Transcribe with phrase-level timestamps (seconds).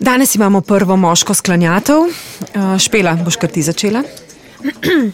[0.00, 1.96] Danes imamo prvo moško sklanjatev.
[1.98, 4.02] Uh, špela, boš kar ti začela?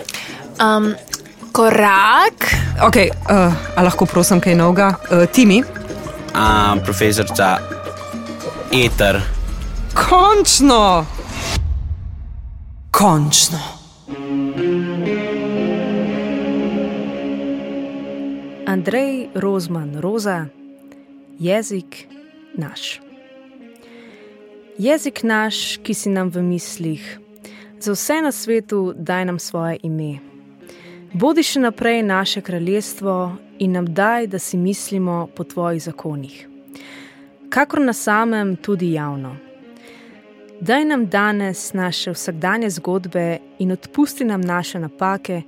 [0.57, 0.95] Um,
[1.53, 2.55] korak.
[2.88, 4.94] Okay, uh, a lahko prosim kaj novega?
[5.10, 5.60] Uh, Timi?
[6.34, 7.58] A, profesorica
[8.72, 9.20] Eter.
[9.93, 11.05] Končno!
[12.91, 13.61] Končno.
[18.66, 20.46] Andrej Rozman, roza,
[21.39, 22.09] jezik
[22.55, 23.05] naš.
[24.79, 27.19] Jezik naš, ki si nam v mislih,
[27.80, 30.19] za vse na svetu daj nam svoje ime.
[31.17, 33.15] Bodi še naprej naše kraljestvo
[33.59, 36.48] in nam daj, da si mislimo po tvojih zakonih.
[37.48, 39.37] Kakor na samem, tudi javno.
[40.61, 45.43] Daj nam danes naše vsakdanje zgodbe in odpusti nam naše napake,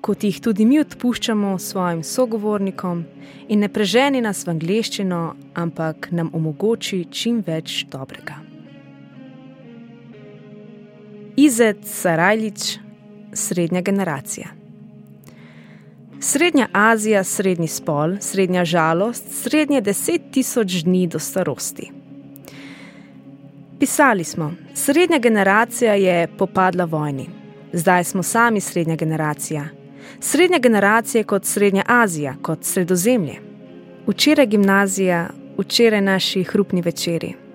[0.00, 3.04] kot jih tudi mi odpuščamo svojim sogovornikom,
[3.48, 5.22] in ne preženi nas v angleščino,
[5.54, 8.45] ampak nam omogoči čim več dobrega.
[11.36, 12.78] Izet Sarajlič,
[13.32, 14.48] srednja generacija.
[16.20, 21.90] Srednja Azija, srednji spol, srednja žalost, srednje deset tisoč dni do starosti.
[23.78, 27.28] Pisali smo, srednja generacija je popadla vojni,
[27.72, 29.68] zdaj smo sami srednja generacija.
[30.20, 33.34] Srednja generacija kot Srednja Azija, kot Sredozemlje.
[34.06, 35.28] Včeraj gimnazija,
[35.58, 37.45] včeraj naši hrupni večeri.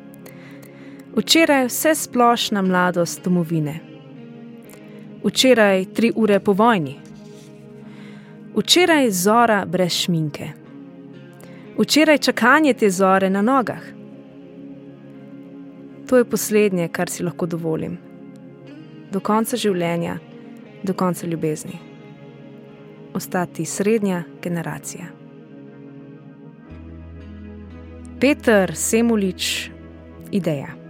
[1.16, 3.80] Včeraj vse splošna mladost domovine.
[5.23, 6.95] Včeraj tri ure po vojni.
[8.56, 10.48] Včeraj zora brez šminke.
[11.78, 13.84] Včeraj čakanje te zore na nogah.
[16.08, 17.98] To je poslednje, kar si lahko dovolim.
[19.12, 20.17] Do konca življenja,
[20.84, 21.80] do konca ljubezni.
[23.14, 25.06] Ostati srednja generacija.
[28.20, 29.72] Peter Semulič,
[30.32, 30.81] ideja.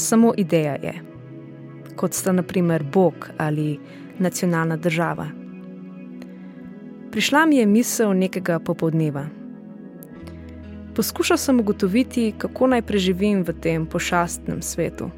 [0.00, 0.94] Samo ideja je,
[1.96, 3.78] kot sta naprimer Bog ali
[4.18, 5.26] nacionalna država.
[7.10, 9.26] Prišla mi je misel nekega popoldneva.
[10.96, 15.10] Poskušal sem ugotoviti, kako naj preživim v tem pošastnem svetu.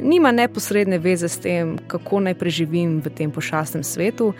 [0.00, 4.32] Nima neposredne veze s tem, kako naj preživim v tem pošastnem svetu,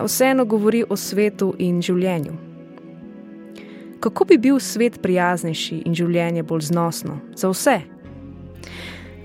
[0.00, 2.43] vseeno govori o svetu in življenju.
[4.04, 7.78] Kako bi bil svet prijaznejši in življenje bolj znosno za vse?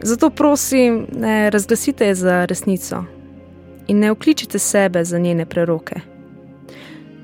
[0.07, 3.01] Zato prosim, ne razglasite je za resnico
[3.91, 5.99] in ne vkličite sebe za njene preroke.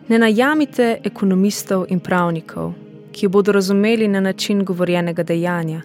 [0.07, 2.73] Ne najamite ekonomistov in pravnikov,
[3.15, 5.81] ki jo bodo razumeli na način govorjenega dejanja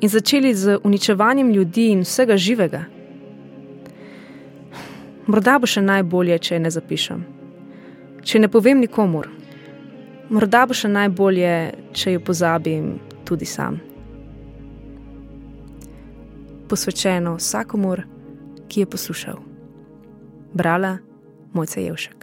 [0.00, 2.84] in začeli z uničevanjem ljudi in vsega živega.
[5.26, 7.26] Morda bo še najbolje, če je ne zapišem,
[8.24, 9.36] če ne povem nikomur.
[10.30, 11.54] Morda bo še najbolje,
[11.90, 12.92] če jo pozabim
[13.26, 13.80] tudi sam.
[16.70, 18.04] Posvečeno vsakomur,
[18.70, 19.42] ki je poslušal.
[20.54, 20.98] Brala
[21.50, 22.19] Mojca Jevšek.